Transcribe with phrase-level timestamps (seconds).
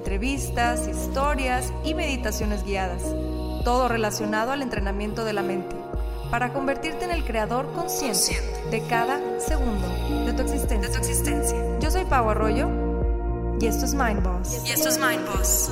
[0.00, 3.02] entrevistas, historias y meditaciones guiadas,
[3.64, 5.76] todo relacionado al entrenamiento de la mente,
[6.30, 8.40] para convertirte en el creador consciente
[8.70, 9.86] de cada segundo
[10.24, 11.78] de tu existencia.
[11.80, 12.70] Yo soy Pau Arroyo
[13.60, 14.62] y esto es Mind Boss.
[14.66, 15.70] Y esto es Mind Boss.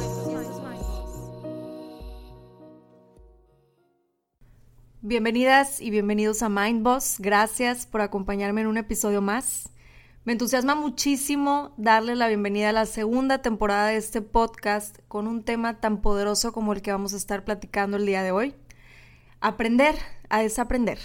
[5.01, 7.17] Bienvenidas y bienvenidos a Mind Boss.
[7.19, 9.71] Gracias por acompañarme en un episodio más.
[10.29, 15.43] Me entusiasma muchísimo darle la bienvenida a la segunda temporada de este podcast con un
[15.43, 18.55] tema tan poderoso como el que vamos a estar platicando el día de hoy.
[19.41, 19.95] Aprender
[20.29, 20.99] a desaprender.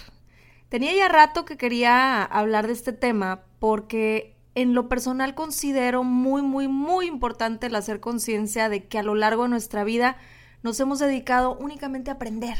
[0.68, 6.42] Tenía ya rato que quería hablar de este tema porque en lo personal considero muy,
[6.42, 10.18] muy, muy importante el hacer conciencia de que a lo largo de nuestra vida
[10.62, 12.58] nos hemos dedicado únicamente a aprender.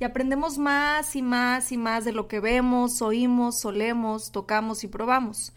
[0.00, 4.88] Y aprendemos más y más y más de lo que vemos, oímos, solemos, tocamos y
[4.88, 5.52] probamos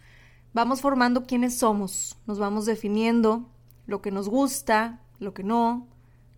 [0.56, 3.52] vamos formando quiénes somos, nos vamos definiendo
[3.88, 5.90] lo que nos gusta, lo que no,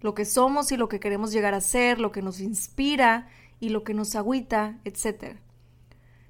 [0.02, 3.28] lo que somos y lo que queremos llegar a ser, lo que nos inspira
[3.60, 5.38] y lo que nos agüita, etc.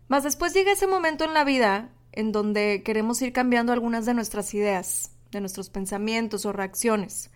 [0.09, 4.13] Mas después llega ese momento en la vida en donde queremos ir cambiando algunas de
[4.13, 7.31] nuestras ideas, de nuestros pensamientos o reacciones,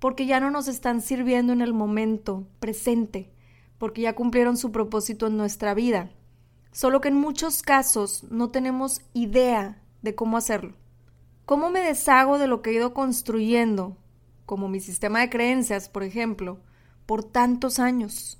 [0.00, 3.30] porque ya no nos están sirviendo en el momento presente,
[3.78, 6.10] porque ya cumplieron su propósito en nuestra vida.
[6.72, 10.74] Solo que en muchos casos no tenemos idea de cómo hacerlo.
[11.46, 13.96] ¿Cómo me deshago de lo que he ido construyendo,
[14.46, 16.60] como mi sistema de creencias, por ejemplo,
[17.06, 18.38] por tantos años?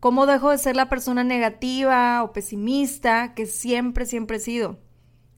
[0.00, 4.78] ¿Cómo dejo de ser la persona negativa o pesimista que siempre, siempre he sido?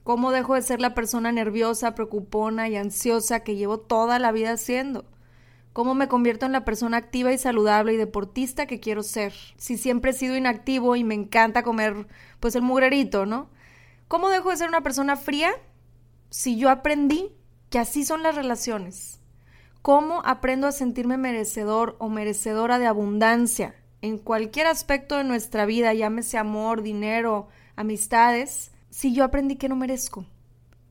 [0.02, 4.56] ¿Cómo dejo de ser la persona nerviosa, preocupona y ansiosa que llevo toda la vida
[4.56, 5.04] siendo?
[5.72, 9.34] ¿Cómo me convierto en la persona activa y saludable y deportista que quiero ser?
[9.56, 12.06] Si siempre he sido inactivo y me encanta comer,
[12.40, 13.50] pues el mugrerito, ¿no?
[14.08, 15.52] ¿Cómo dejo de ser una persona fría
[16.30, 17.32] si yo aprendí
[17.70, 19.20] que así son las relaciones?
[19.82, 25.92] ¿Cómo aprendo a sentirme merecedor o merecedora de abundancia en cualquier aspecto de nuestra vida,
[25.92, 30.24] llámese amor, dinero, amistades, si yo aprendí que no merezco?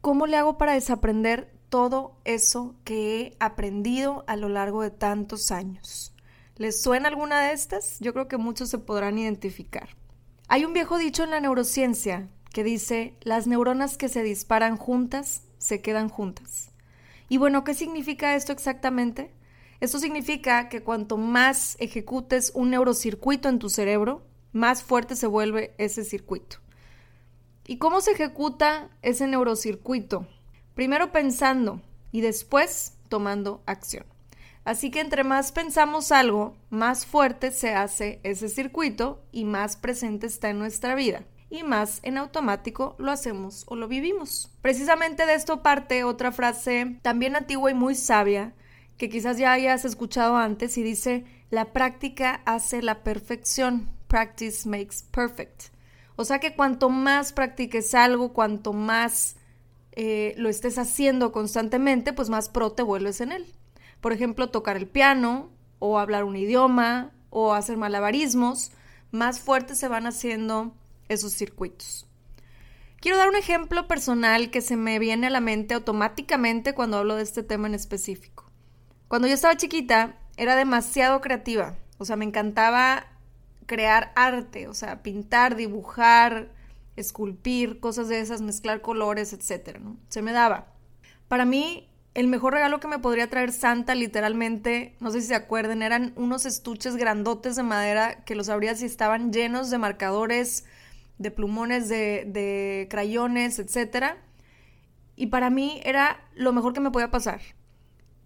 [0.01, 5.51] ¿Cómo le hago para desaprender todo eso que he aprendido a lo largo de tantos
[5.51, 6.13] años?
[6.57, 7.97] ¿Les suena alguna de estas?
[8.01, 9.87] Yo creo que muchos se podrán identificar.
[10.49, 15.43] Hay un viejo dicho en la neurociencia que dice, las neuronas que se disparan juntas
[15.57, 16.71] se quedan juntas.
[17.27, 19.33] Y bueno, ¿qué significa esto exactamente?
[19.81, 25.75] Esto significa que cuanto más ejecutes un neurocircuito en tu cerebro, más fuerte se vuelve
[25.77, 26.59] ese circuito.
[27.67, 30.25] ¿Y cómo se ejecuta ese neurocircuito?
[30.75, 31.81] Primero pensando
[32.13, 34.05] y después tomando acción.
[34.63, 40.27] Así que entre más pensamos algo, más fuerte se hace ese circuito y más presente
[40.27, 44.51] está en nuestra vida y más en automático lo hacemos o lo vivimos.
[44.61, 48.53] Precisamente de esto parte otra frase también antigua y muy sabia
[48.97, 53.89] que quizás ya hayas escuchado antes y dice, la práctica hace la perfección.
[54.07, 55.63] Practice makes perfect.
[56.15, 59.35] O sea que cuanto más practiques algo, cuanto más
[59.91, 63.45] eh, lo estés haciendo constantemente, pues más pro te vuelves en él.
[63.99, 68.71] Por ejemplo, tocar el piano o hablar un idioma o hacer malabarismos,
[69.11, 70.73] más fuertes se van haciendo
[71.09, 72.07] esos circuitos.
[72.99, 77.15] Quiero dar un ejemplo personal que se me viene a la mente automáticamente cuando hablo
[77.15, 78.51] de este tema en específico.
[79.07, 83.05] Cuando yo estaba chiquita, era demasiado creativa, o sea, me encantaba
[83.65, 86.51] crear arte, o sea, pintar, dibujar,
[86.95, 89.35] esculpir, cosas de esas, mezclar colores,
[89.81, 89.97] ¿no?
[90.07, 90.73] Se me daba.
[91.27, 95.35] Para mí, el mejor regalo que me podría traer Santa, literalmente, no sé si se
[95.35, 100.65] acuerdan, eran unos estuches grandotes de madera que los abría si estaban llenos de marcadores,
[101.17, 104.15] de plumones, de, crayones, etc.
[105.15, 107.41] Y para mí era lo mejor que me podía pasar.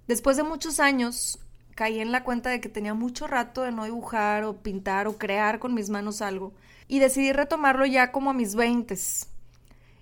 [0.07, 1.39] Después de muchos años,
[1.75, 5.18] caí en la cuenta de que tenía mucho rato de no dibujar o pintar o
[5.18, 6.53] crear con mis manos algo.
[6.88, 9.30] Y decidí retomarlo ya como a mis veintes.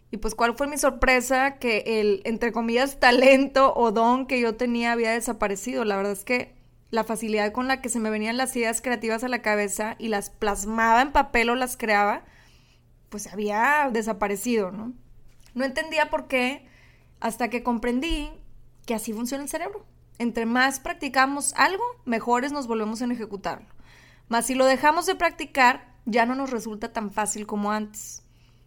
[0.09, 4.55] Y pues cuál fue mi sorpresa que el, entre comillas, talento o don que yo
[4.55, 5.83] tenía había desaparecido.
[5.83, 6.55] La verdad es que
[6.89, 10.07] la facilidad con la que se me venían las ideas creativas a la cabeza y
[10.07, 12.23] las plasmaba en papel o las creaba,
[13.09, 14.93] pues había desaparecido, ¿no?
[15.53, 16.67] No entendía por qué
[17.19, 18.29] hasta que comprendí
[18.85, 19.85] que así funciona el cerebro.
[20.19, 23.67] Entre más practicamos algo, mejores nos volvemos en ejecutarlo.
[24.27, 28.23] Mas si lo dejamos de practicar, ya no nos resulta tan fácil como antes.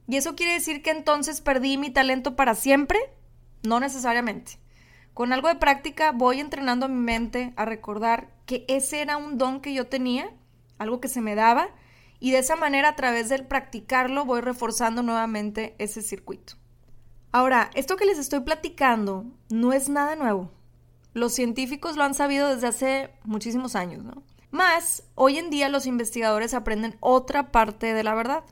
[0.06, 2.98] ¿Y eso quiere decir que entonces perdí mi talento para siempre?
[3.62, 4.58] No necesariamente.
[5.14, 9.38] Con algo de práctica voy entrenando a mi mente a recordar que ese era un
[9.38, 10.32] don que yo tenía,
[10.78, 11.68] algo que se me daba,
[12.20, 16.54] y de esa manera a través del practicarlo voy reforzando nuevamente ese circuito.
[17.32, 20.50] Ahora, esto que les estoy platicando no es nada nuevo.
[21.14, 24.22] Los científicos lo han sabido desde hace muchísimos años, ¿no?
[24.50, 28.44] Más, hoy en día los investigadores aprenden otra parte de la verdad,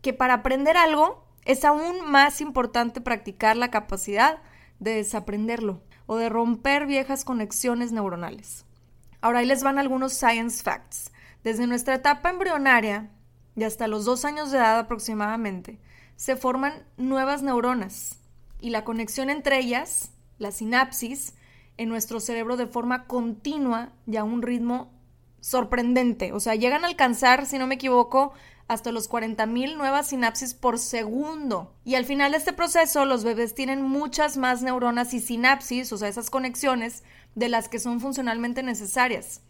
[0.00, 4.38] que para aprender algo es aún más importante practicar la capacidad
[4.78, 8.64] de desaprenderlo o de romper viejas conexiones neuronales.
[9.20, 11.12] Ahora ahí les van algunos science facts.
[11.44, 13.10] Desde nuestra etapa embrionaria
[13.56, 15.78] y hasta los dos años de edad aproximadamente,
[16.16, 18.20] se forman nuevas neuronas
[18.60, 21.34] y la conexión entre ellas, la sinapsis,
[21.76, 24.92] en nuestro cerebro de forma continua y a un ritmo
[25.40, 26.32] sorprendente.
[26.32, 28.32] O sea, llegan a alcanzar, si no me equivoco,
[28.68, 31.74] hasta los 40.000 nuevas sinapsis por segundo.
[31.84, 35.98] Y al final de este proceso, los bebés tienen muchas más neuronas y sinapsis, o
[35.98, 37.02] sea, esas conexiones,
[37.34, 39.40] de las que son funcionalmente necesarias.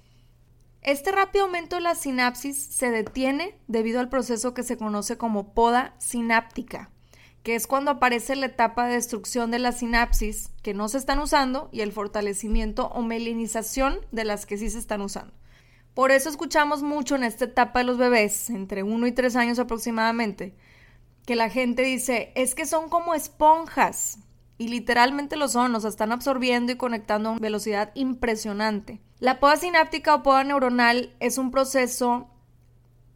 [0.82, 5.54] Este rápido aumento de la sinapsis se detiene debido al proceso que se conoce como
[5.54, 6.90] poda sináptica,
[7.44, 11.20] que es cuando aparece la etapa de destrucción de la sinapsis que no se están
[11.20, 15.32] usando y el fortalecimiento o melinización de las que sí se están usando.
[15.94, 19.60] Por eso escuchamos mucho en esta etapa de los bebés, entre 1 y 3 años
[19.60, 20.56] aproximadamente,
[21.26, 24.18] que la gente dice, es que son como esponjas.
[24.58, 29.00] Y literalmente lo son, nos están absorbiendo y conectando a una velocidad impresionante.
[29.22, 32.28] La poda sináptica o poda neuronal es un proceso,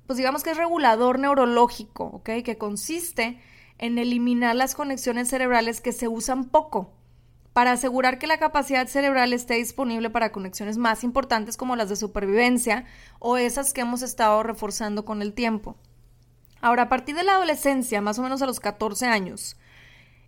[0.06, 2.30] pues digamos que es regulador neurológico, ¿ok?
[2.44, 3.40] Que consiste
[3.78, 6.92] en eliminar las conexiones cerebrales que se usan poco
[7.52, 11.96] para asegurar que la capacidad cerebral esté disponible para conexiones más importantes como las de
[11.96, 12.84] supervivencia
[13.18, 15.74] o esas que hemos estado reforzando con el tiempo.
[16.60, 19.56] Ahora, a partir de la adolescencia, más o menos a los 14 años,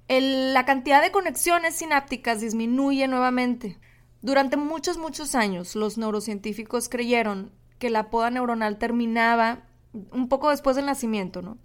[0.09, 3.79] la cantidad de conexiones sinápticas disminuye nuevamente.
[4.21, 9.65] Durante muchos, muchos años, los neurocientíficos creyeron que la poda neuronal terminaba
[10.13, 11.59] un poco después del nacimiento, ¿no?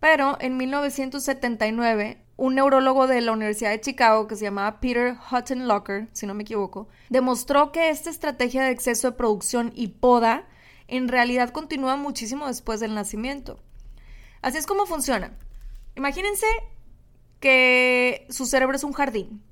[0.00, 6.08] Pero en 1979 un neurólogo de la Universidad de Chicago que se llamaba Peter Hutton-Locker,
[6.12, 10.48] si no me equivoco, demostró que esta estrategia de exceso de producción y poda
[10.88, 13.60] en realidad continúa muchísimo después del nacimiento.
[14.40, 15.38] Así es como funciona.
[15.94, 16.46] Imagínense
[17.38, 19.42] que su cerebro es un jardín,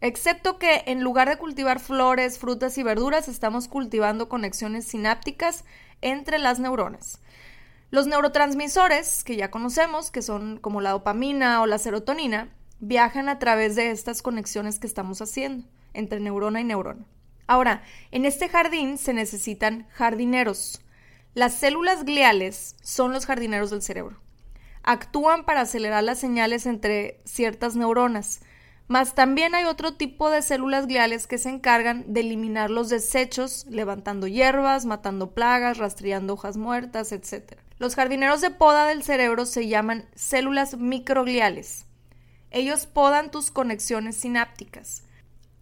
[0.00, 5.64] excepto que en lugar de cultivar flores, frutas y verduras, estamos cultivando conexiones sinápticas
[6.02, 7.20] entre las neuronas.
[7.90, 12.48] Los neurotransmisores, que ya conocemos, que son como la dopamina o la serotonina,
[12.80, 17.04] viajan a través de estas conexiones que estamos haciendo entre neurona y neurona.
[17.46, 20.82] Ahora, en este jardín se necesitan jardineros.
[21.34, 24.20] Las células gliales son los jardineros del cerebro.
[24.82, 28.40] Actúan para acelerar las señales entre ciertas neuronas,
[28.88, 33.66] mas también hay otro tipo de células gliales que se encargan de eliminar los desechos,
[33.68, 37.58] levantando hierbas, matando plagas, rastreando hojas muertas, etc.
[37.78, 41.86] Los jardineros de poda del cerebro se llaman células microgliales.
[42.52, 45.02] Ellos podan tus conexiones sinápticas.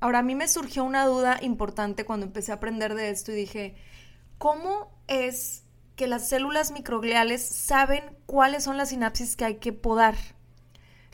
[0.01, 3.37] Ahora, a mí me surgió una duda importante cuando empecé a aprender de esto y
[3.37, 3.75] dije,
[4.37, 5.65] ¿cómo es
[5.97, 10.15] que las células microgliales saben cuáles son las sinapsis que hay que podar?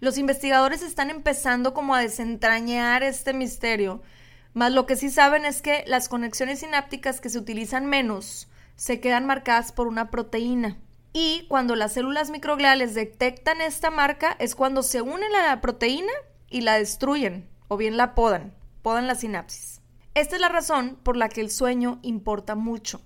[0.01, 4.01] Los investigadores están empezando como a desentrañar este misterio,
[4.55, 8.99] mas lo que sí saben es que las conexiones sinápticas que se utilizan menos se
[8.99, 10.79] quedan marcadas por una proteína.
[11.13, 16.13] Y cuando las células microgliales detectan esta marca es cuando se unen a la proteína
[16.49, 19.83] y la destruyen o bien la podan, podan la sinapsis.
[20.15, 23.03] Esta es la razón por la que el sueño importa mucho.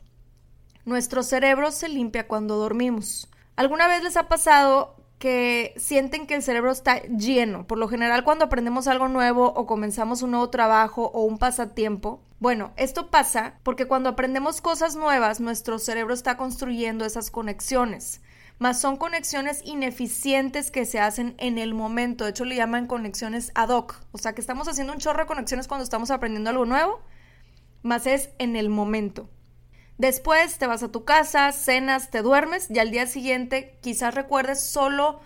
[0.85, 3.29] Nuestro cerebro se limpia cuando dormimos.
[3.57, 7.67] ¿Alguna vez les ha pasado que sienten que el cerebro está lleno.
[7.67, 12.21] Por lo general, cuando aprendemos algo nuevo o comenzamos un nuevo trabajo o un pasatiempo,
[12.41, 18.21] bueno, esto pasa porque cuando aprendemos cosas nuevas, nuestro cerebro está construyendo esas conexiones.
[18.59, 22.25] Mas son conexiones ineficientes que se hacen en el momento.
[22.25, 23.95] De hecho, le llaman conexiones ad hoc.
[24.13, 27.01] O sea, que estamos haciendo un chorro de conexiones cuando estamos aprendiendo algo nuevo,
[27.83, 29.31] más es en el momento.
[29.99, 34.61] Después te vas a tu casa, cenas, te duermes y al día siguiente quizás recuerdes
[34.61, 35.21] solo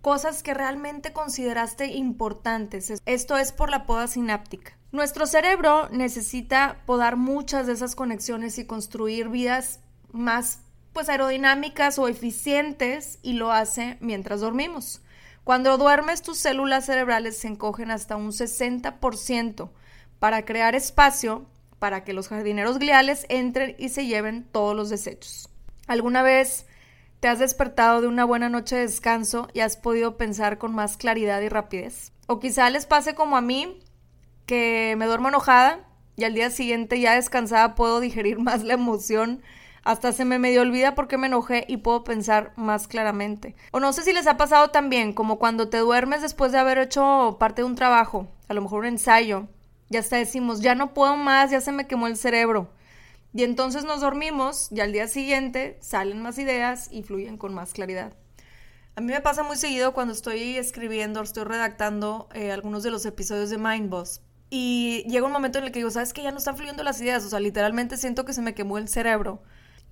[0.00, 2.92] cosas que realmente consideraste importantes.
[3.04, 4.76] Esto es por la poda sináptica.
[4.92, 9.80] Nuestro cerebro necesita podar muchas de esas conexiones y construir vidas
[10.12, 10.60] más
[10.92, 15.02] pues aerodinámicas o eficientes y lo hace mientras dormimos.
[15.42, 19.70] Cuando duermes tus células cerebrales se encogen hasta un 60%
[20.18, 21.46] para crear espacio
[21.84, 25.50] para que los jardineros gliales entren y se lleven todos los desechos.
[25.86, 26.64] ¿Alguna vez
[27.20, 30.96] te has despertado de una buena noche de descanso y has podido pensar con más
[30.96, 32.12] claridad y rapidez?
[32.26, 33.80] O quizá les pase como a mí,
[34.46, 35.86] que me duermo enojada
[36.16, 39.42] y al día siguiente ya descansada puedo digerir más la emoción
[39.82, 43.56] hasta se me medio olvida porque me enojé y puedo pensar más claramente.
[43.72, 46.78] O no sé si les ha pasado también, como cuando te duermes después de haber
[46.78, 49.48] hecho parte de un trabajo, a lo mejor un ensayo,
[49.88, 52.70] ya hasta decimos, ya no puedo más, ya se me quemó el cerebro.
[53.34, 57.72] Y entonces nos dormimos y al día siguiente salen más ideas y fluyen con más
[57.72, 58.12] claridad.
[58.96, 63.04] A mí me pasa muy seguido cuando estoy escribiendo, estoy redactando eh, algunos de los
[63.06, 64.20] episodios de Mindboss.
[64.50, 67.00] Y llega un momento en el que digo, ¿sabes que Ya no están fluyendo las
[67.00, 67.24] ideas.
[67.24, 69.42] O sea, literalmente siento que se me quemó el cerebro.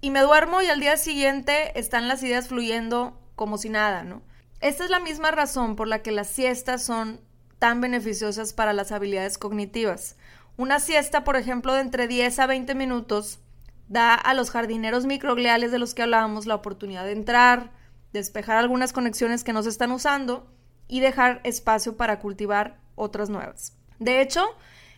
[0.00, 4.22] Y me duermo y al día siguiente están las ideas fluyendo como si nada, ¿no?
[4.60, 7.20] Esta es la misma razón por la que las siestas son
[7.62, 10.16] tan beneficiosas para las habilidades cognitivas.
[10.56, 13.38] Una siesta, por ejemplo, de entre 10 a 20 minutos,
[13.86, 17.70] da a los jardineros microgliales de los que hablábamos la oportunidad de entrar,
[18.12, 20.52] despejar algunas conexiones que no se están usando
[20.88, 23.74] y dejar espacio para cultivar otras nuevas.
[24.00, 24.44] De hecho,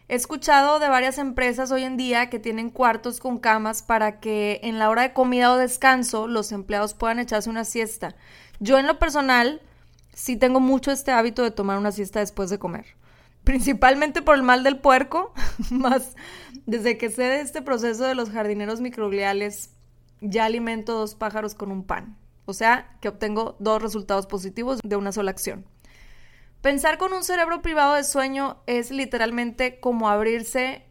[0.07, 4.61] He escuchado de varias empresas hoy en día que tienen cuartos con camas para que
[4.63, 8.15] en la hora de comida o descanso los empleados puedan echarse una siesta.
[8.61, 9.63] Yo en lo personal
[10.15, 12.87] sí tengo mucho este hábito de tomar una siesta después de comer.
[13.45, 15.35] Principalmente por el mal del puerco,
[15.71, 16.15] más
[16.65, 19.71] desde que sé de este proceso de los jardineros microgliales,
[20.21, 22.17] ya alimento dos pájaros con un pan.
[22.47, 25.67] O sea, que obtengo dos resultados positivos de una sola acción.
[26.63, 30.87] Pensar con un cerebro privado de sueño es literalmente como abrirse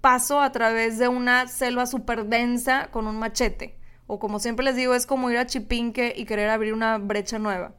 [0.00, 3.78] paso a través de una selva súper densa con un machete.
[4.06, 7.38] O como siempre les digo, es como ir a Chipinque y querer abrir una brecha
[7.38, 7.74] nueva.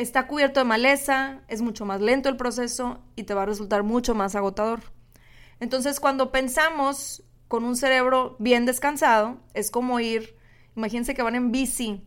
[0.00, 3.82] Está cubierto de maleza, es mucho más lento el proceso y te va a resultar
[3.82, 4.80] mucho más agotador.
[5.60, 10.38] Entonces, cuando pensamos con un cerebro bien descansado, es como ir,
[10.74, 12.02] imagínense que van en bici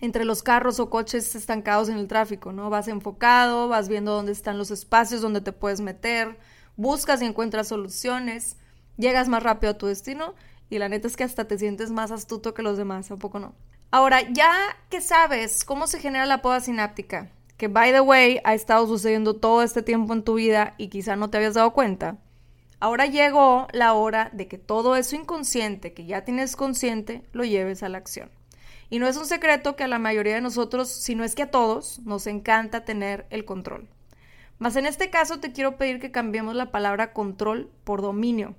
[0.00, 2.70] entre los carros o coches estancados en el tráfico, ¿no?
[2.70, 6.40] Vas enfocado, vas viendo dónde están los espacios donde te puedes meter,
[6.76, 8.56] buscas y encuentras soluciones,
[8.96, 10.34] llegas más rápido a tu destino
[10.70, 13.38] y la neta es que hasta te sientes más astuto que los demás, ¿a poco
[13.38, 13.54] no?
[13.94, 14.50] Ahora, ya
[14.88, 19.36] que sabes cómo se genera la poda sináptica, que by the way ha estado sucediendo
[19.36, 22.16] todo este tiempo en tu vida y quizá no te habías dado cuenta,
[22.80, 27.82] ahora llegó la hora de que todo eso inconsciente que ya tienes consciente lo lleves
[27.82, 28.30] a la acción.
[28.88, 31.42] Y no es un secreto que a la mayoría de nosotros, si no es que
[31.42, 33.90] a todos, nos encanta tener el control.
[34.58, 38.54] Mas en este caso te quiero pedir que cambiemos la palabra control por dominio.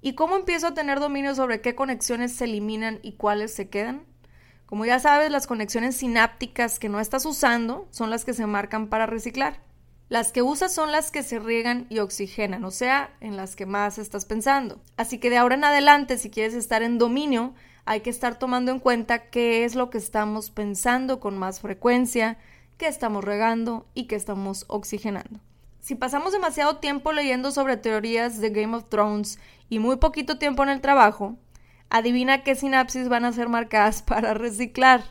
[0.00, 4.13] ¿Y cómo empiezo a tener dominio sobre qué conexiones se eliminan y cuáles se quedan?
[4.66, 8.88] Como ya sabes, las conexiones sinápticas que no estás usando son las que se marcan
[8.88, 9.60] para reciclar.
[10.08, 13.66] Las que usas son las que se riegan y oxigenan, o sea, en las que
[13.66, 14.80] más estás pensando.
[14.96, 17.54] Así que de ahora en adelante, si quieres estar en dominio,
[17.84, 22.38] hay que estar tomando en cuenta qué es lo que estamos pensando con más frecuencia,
[22.76, 25.40] qué estamos regando y qué estamos oxigenando.
[25.80, 30.62] Si pasamos demasiado tiempo leyendo sobre teorías de Game of Thrones y muy poquito tiempo
[30.62, 31.36] en el trabajo,
[31.90, 35.02] adivina qué sinapsis van a ser marcadas para reciclar.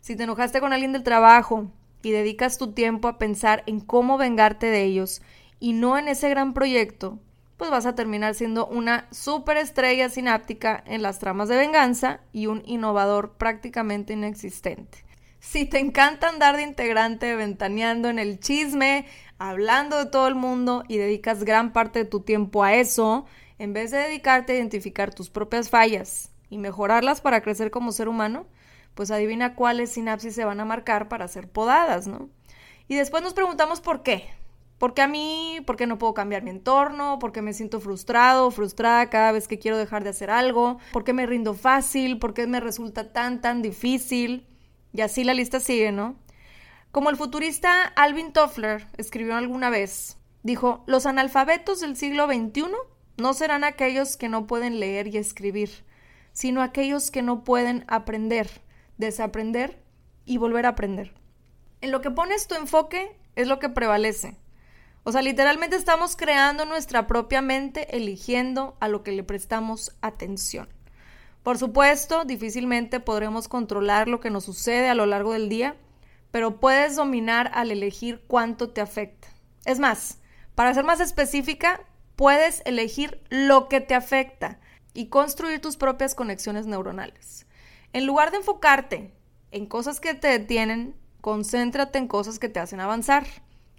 [0.00, 1.70] Si te enojaste con alguien del trabajo
[2.02, 5.22] y dedicas tu tiempo a pensar en cómo vengarte de ellos
[5.58, 7.18] y no en ese gran proyecto,
[7.58, 12.62] pues vas a terminar siendo una superestrella sináptica en las tramas de venganza y un
[12.64, 15.04] innovador prácticamente inexistente.
[15.40, 19.04] Si te encanta andar de integrante ventaneando en el chisme,
[19.38, 23.26] hablando de todo el mundo y dedicas gran parte de tu tiempo a eso,
[23.60, 28.08] en vez de dedicarte a identificar tus propias fallas y mejorarlas para crecer como ser
[28.08, 28.46] humano,
[28.94, 32.30] pues adivina cuáles sinapsis se van a marcar para ser podadas, ¿no?
[32.88, 34.30] Y después nos preguntamos por qué.
[34.78, 35.58] ¿Por qué a mí?
[35.66, 37.18] ¿Por qué no puedo cambiar mi entorno?
[37.18, 40.78] ¿Por qué me siento frustrado, frustrada cada vez que quiero dejar de hacer algo?
[40.90, 42.18] ¿Por qué me rindo fácil?
[42.18, 44.46] ¿Por qué me resulta tan, tan difícil?
[44.94, 46.16] Y así la lista sigue, ¿no?
[46.92, 52.64] Como el futurista Alvin Toffler escribió alguna vez, dijo, los analfabetos del siglo XXI
[53.20, 55.70] no serán aquellos que no pueden leer y escribir,
[56.32, 58.48] sino aquellos que no pueden aprender,
[58.98, 59.82] desaprender
[60.24, 61.14] y volver a aprender.
[61.80, 64.36] En lo que pones tu enfoque es lo que prevalece.
[65.02, 70.68] O sea, literalmente estamos creando nuestra propia mente, eligiendo a lo que le prestamos atención.
[71.42, 75.74] Por supuesto, difícilmente podremos controlar lo que nos sucede a lo largo del día,
[76.30, 79.28] pero puedes dominar al elegir cuánto te afecta.
[79.64, 80.18] Es más,
[80.54, 81.80] para ser más específica,
[82.20, 84.60] puedes elegir lo que te afecta
[84.92, 87.46] y construir tus propias conexiones neuronales.
[87.94, 89.14] En lugar de enfocarte
[89.52, 93.26] en cosas que te detienen, concéntrate en cosas que te hacen avanzar.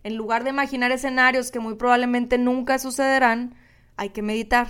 [0.01, 3.53] En lugar de imaginar escenarios que muy probablemente nunca sucederán,
[3.95, 4.69] hay que meditar,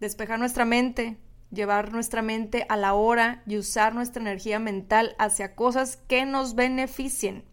[0.00, 1.16] despejar nuestra mente,
[1.52, 6.56] llevar nuestra mente a la hora y usar nuestra energía mental hacia cosas que nos
[6.56, 7.44] beneficien.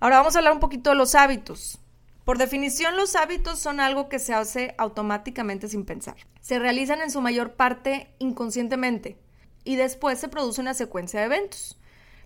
[0.00, 1.80] Ahora vamos a hablar un poquito de los hábitos.
[2.26, 6.16] Por definición, los hábitos son algo que se hace automáticamente sin pensar.
[6.40, 9.16] Se realizan en su mayor parte inconscientemente
[9.62, 11.78] y después se produce una secuencia de eventos.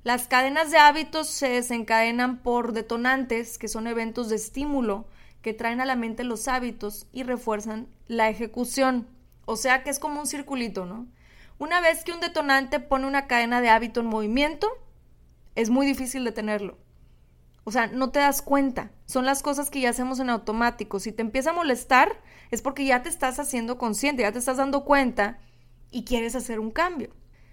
[0.02, 5.06] Las cadenas de hábitos se desencadenan por detonantes, que son eventos de estímulo
[5.42, 9.06] que traen a la mente los hábitos y refuerzan la ejecución.
[9.44, 11.08] O sea que es como un circulito, ¿no?
[11.58, 14.66] Una vez que un detonante pone una cadena de hábito en movimiento,
[15.56, 16.78] es muy difícil detenerlo.
[17.64, 18.90] O sea, no te das cuenta.
[19.06, 20.98] Son las cosas que ya hacemos en automático.
[20.98, 24.56] Si te empieza a molestar, es porque ya te estás haciendo consciente, ya te estás
[24.56, 25.38] dando cuenta
[25.90, 27.10] y quieres hacer un cambio.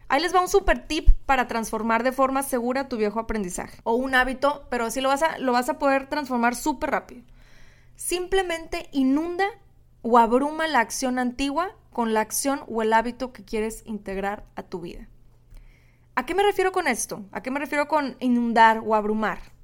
[0.10, 3.96] Ahí les va un super tip para transformar de forma segura tu viejo aprendizaje o
[3.96, 7.24] un hábito, pero así lo vas a, lo vas a poder transformar súper rápido.
[7.96, 9.46] Simplemente inunda
[10.02, 14.64] o abruma la acción antigua con la acción o el hábito que quieres integrar a
[14.64, 15.10] tu vida.
[16.16, 17.26] ¿A qué me refiero con esto?
[17.32, 19.57] ¿A qué me refiero con inundar o abrumar?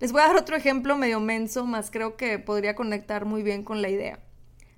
[0.00, 3.64] Les voy a dar otro ejemplo medio menso, más creo que podría conectar muy bien
[3.64, 4.20] con la idea.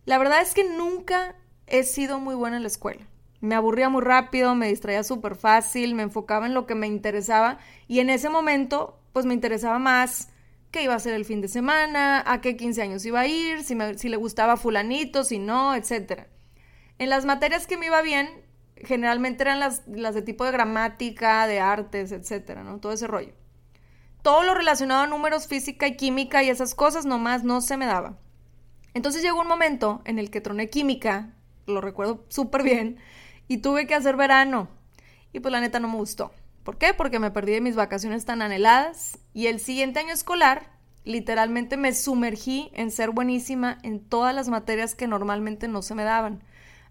[0.07, 1.37] La verdad es que nunca
[1.67, 3.07] he sido muy buena en la escuela.
[3.41, 7.59] Me aburría muy rápido, me distraía súper fácil, me enfocaba en lo que me interesaba
[7.87, 10.31] y en ese momento pues me interesaba más
[10.71, 13.63] qué iba a ser el fin de semana, a qué 15 años iba a ir,
[13.63, 16.29] si, si le gustaba fulanito, si no, etc.
[16.99, 18.29] En las materias que me iba bien,
[18.77, 22.81] generalmente eran las, de tipo de gramática, de artes, etcétera, ¿no?
[22.81, 23.40] Todo ese rollo
[24.23, 27.87] todo lo relacionado a números, física y química y esas cosas nomás no se me
[27.87, 28.19] daba.
[28.95, 31.35] Entonces llegó un momento en el que troné química,
[31.67, 32.99] lo recuerdo súper bien,
[33.49, 34.69] y tuve que hacer verano.
[35.33, 36.33] Y pues la neta no me gustó.
[36.65, 36.93] ¿Por qué?
[36.93, 41.95] Porque me perdí de mis vacaciones tan anheladas y el siguiente año escolar literalmente me
[41.95, 46.43] sumergí en ser buenísima en todas las materias que normalmente no se me daban.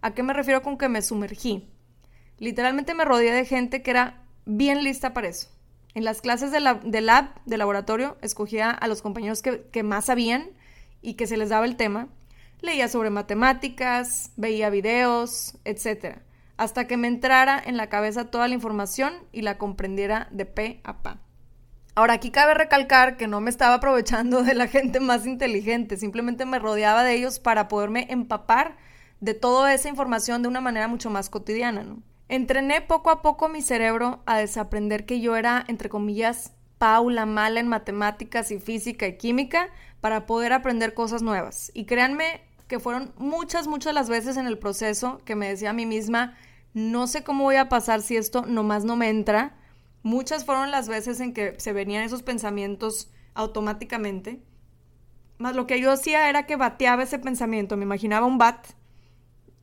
[0.02, 1.70] ¿A qué me refiero con que me sumergí?
[2.38, 5.50] Literalmente me rodeé de gente que era bien lista para eso.
[5.96, 10.50] En las clases de, lab, de laboratorio, escogía a los compañeros que, más sabían
[11.02, 12.10] y que se les daba el tema.
[12.62, 16.20] Leía sobre matemáticas, veía videos, etc.
[16.58, 20.82] Hasta que me entrara en la cabeza toda la información y la comprendiera de pe
[20.84, 21.20] a pa.
[21.96, 26.46] Ahora, aquí cabe recalcar que no me estaba aprovechando de la gente más inteligente, simplemente
[26.46, 28.78] me rodeaba de ellos para poderme empapar
[29.20, 32.02] de toda esa información de una manera mucho más cotidiana, ¿no?
[32.30, 37.60] Entrené poco a poco mi cerebro a desaprender que yo era, entre comillas, Paula mala
[37.60, 41.72] en matemáticas y física y química para poder aprender cosas nuevas.
[41.74, 45.74] Y créanme que fueron muchas, muchas las veces en el proceso que me decía a
[45.74, 46.38] mí misma,
[46.76, 49.58] no sé cómo voy a pasar si esto nomás no me entra.
[50.04, 54.40] Muchas fueron las veces en que se venían esos pensamientos automáticamente.
[55.40, 57.76] Más lo que yo hacía era que bateaba ese pensamiento.
[57.76, 58.68] Me imaginaba un bat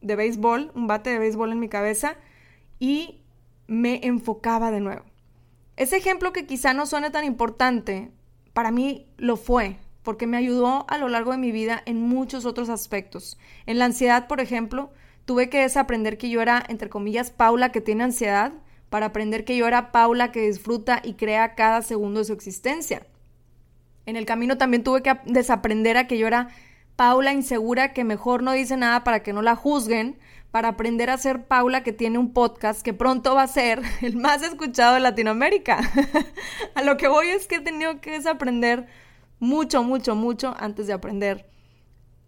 [0.00, 2.16] de béisbol, un bate de béisbol en mi cabeza
[2.78, 3.22] y
[3.66, 5.04] me enfocaba de nuevo.
[5.76, 8.10] Ese ejemplo que quizá no suene tan importante,
[8.52, 12.46] para mí lo fue, porque me ayudó a lo largo de mi vida en muchos
[12.46, 13.38] otros aspectos.
[13.66, 14.90] En la ansiedad, por ejemplo,
[15.24, 18.52] tuve que desaprender que yo era, entre comillas, Paula que tiene ansiedad,
[18.88, 23.06] para aprender que yo era Paula que disfruta y crea cada segundo de su existencia.
[24.06, 26.48] En el camino también tuve que desaprender a que yo era
[26.94, 30.18] Paula insegura que mejor no dice nada para que no la juzguen,
[30.56, 34.16] para aprender a ser Paula que tiene un podcast que pronto va a ser el
[34.16, 35.80] más escuchado de Latinoamérica.
[36.74, 38.86] a lo que voy es que he tenido que desaprender
[39.38, 41.46] mucho, mucho, mucho antes de aprender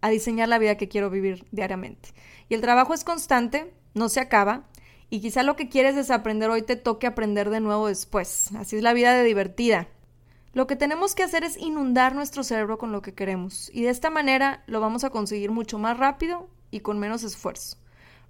[0.01, 2.09] a diseñar la vida que quiero vivir diariamente.
[2.49, 4.67] Y el trabajo es constante, no se acaba,
[5.09, 8.51] y quizá lo que quieres desaprender hoy te toque aprender de nuevo después.
[8.55, 9.87] Así es la vida de divertida.
[10.53, 13.89] Lo que tenemos que hacer es inundar nuestro cerebro con lo que queremos, y de
[13.89, 17.79] esta manera lo vamos a conseguir mucho más rápido y con menos esfuerzo.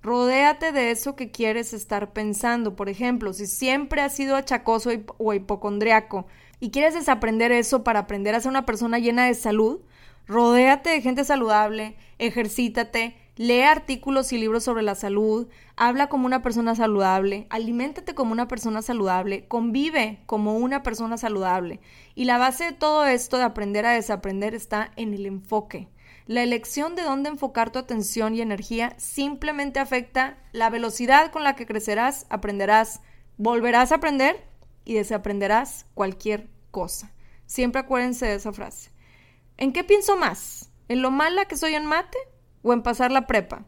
[0.02, 2.76] Rodéate de eso que quieres estar pensando.
[2.76, 6.26] Por ejemplo, si siempre has sido achacoso o hipocondriaco
[6.60, 9.82] y quieres desaprender eso para aprender a ser una persona llena de salud,
[10.26, 16.42] rodéate de gente saludable, ejercítate, lee artículos y libros sobre la salud, habla como una
[16.42, 21.82] persona saludable, aliméntate como una persona saludable, convive como una persona saludable.
[22.16, 25.90] Y la base de todo esto de aprender a desaprender está en el enfoque.
[26.30, 31.56] La elección de dónde enfocar tu atención y energía simplemente afecta la velocidad con la
[31.56, 33.02] que crecerás, aprenderás,
[33.38, 34.48] volverás a aprender
[34.86, 37.12] y desaprenderás cualquier cosa.
[37.48, 38.92] Siempre acuérdense de esa frase.
[39.58, 40.70] ¿En qué pienso más?
[40.88, 42.20] ¿En lo mala que soy en mate
[42.62, 43.66] o en pasar la prepa?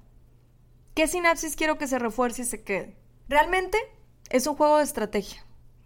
[0.93, 2.95] ¿Qué sinapsis quiero que se refuerce y se quede?
[3.27, 3.79] Realmente
[4.29, 5.43] es un juego de estrategia.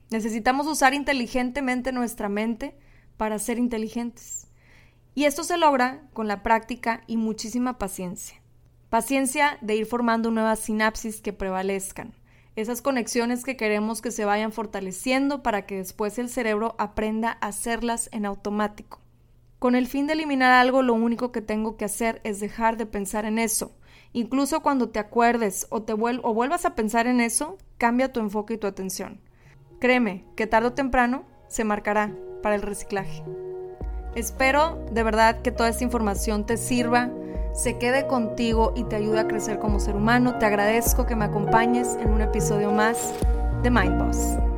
[0.10, 2.78] Necesitamos usar inteligentemente nuestra mente
[3.16, 4.50] para ser inteligentes.
[5.16, 8.42] Y esto se logra con la práctica y muchísima paciencia.
[8.90, 12.14] Paciencia de ir formando nuevas sinapsis que prevalezcan.
[12.58, 17.48] Esas conexiones que queremos que se vayan fortaleciendo para que después el cerebro aprenda a
[17.48, 19.00] hacerlas en automático.
[19.58, 22.86] Con el fin de eliminar algo, lo único que tengo que hacer es dejar de
[22.86, 23.72] pensar en eso.
[24.12, 28.58] Incluso cuando te acuerdes o, te vuelvas a pensar en eso, cambia tu enfoque y
[28.58, 29.22] tu atención.
[29.80, 33.24] Créeme que tarde o temprano se marcará para el reciclaje.
[34.16, 37.10] Espero de verdad que toda esta información te sirva,
[37.54, 40.38] se quede contigo y te ayude a crecer como ser humano.
[40.40, 43.14] Te agradezco que me acompañes en un episodio más
[43.62, 44.55] de Mind Boss.